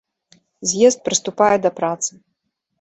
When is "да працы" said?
1.69-2.11